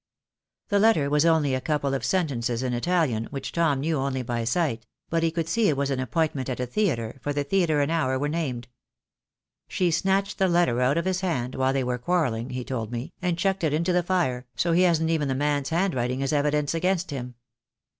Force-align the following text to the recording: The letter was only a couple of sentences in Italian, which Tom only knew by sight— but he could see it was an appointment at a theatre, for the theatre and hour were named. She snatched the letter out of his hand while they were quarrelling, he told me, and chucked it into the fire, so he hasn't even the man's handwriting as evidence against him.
The 0.69 0.79
letter 0.79 1.11
was 1.11 1.27
only 1.27 1.53
a 1.53 1.61
couple 1.61 1.93
of 1.93 2.03
sentences 2.03 2.63
in 2.63 2.73
Italian, 2.73 3.25
which 3.25 3.51
Tom 3.51 3.83
only 3.85 4.19
knew 4.19 4.23
by 4.23 4.43
sight— 4.45 4.87
but 5.11 5.21
he 5.21 5.29
could 5.29 5.47
see 5.47 5.69
it 5.69 5.77
was 5.77 5.91
an 5.91 5.99
appointment 5.99 6.49
at 6.49 6.59
a 6.59 6.65
theatre, 6.65 7.19
for 7.21 7.33
the 7.33 7.43
theatre 7.43 7.81
and 7.81 7.91
hour 7.91 8.17
were 8.17 8.27
named. 8.27 8.67
She 9.67 9.91
snatched 9.91 10.39
the 10.39 10.47
letter 10.47 10.81
out 10.81 10.97
of 10.97 11.05
his 11.05 11.21
hand 11.21 11.53
while 11.53 11.71
they 11.71 11.83
were 11.83 11.99
quarrelling, 11.99 12.49
he 12.49 12.63
told 12.63 12.91
me, 12.91 13.13
and 13.21 13.37
chucked 13.37 13.63
it 13.63 13.73
into 13.73 13.93
the 13.93 14.01
fire, 14.01 14.47
so 14.55 14.71
he 14.71 14.81
hasn't 14.81 15.11
even 15.11 15.27
the 15.27 15.35
man's 15.35 15.69
handwriting 15.69 16.23
as 16.23 16.33
evidence 16.33 16.73
against 16.73 17.11
him. 17.11 17.35